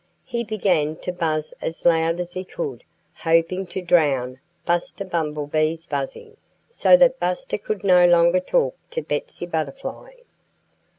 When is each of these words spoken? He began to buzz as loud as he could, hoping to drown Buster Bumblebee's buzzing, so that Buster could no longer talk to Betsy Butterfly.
He 0.25 0.43
began 0.43 0.95
to 1.01 1.11
buzz 1.11 1.53
as 1.61 1.85
loud 1.85 2.19
as 2.19 2.33
he 2.33 2.43
could, 2.43 2.83
hoping 3.17 3.67
to 3.67 3.83
drown 3.83 4.39
Buster 4.65 5.05
Bumblebee's 5.05 5.85
buzzing, 5.85 6.37
so 6.67 6.97
that 6.97 7.19
Buster 7.19 7.59
could 7.59 7.83
no 7.83 8.07
longer 8.07 8.39
talk 8.39 8.75
to 8.89 9.03
Betsy 9.03 9.45
Butterfly. 9.45 10.13